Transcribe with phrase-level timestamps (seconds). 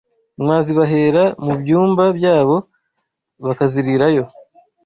[0.41, 2.55] mwazibahera mu byumba byabo
[3.45, 4.25] bakazirira yo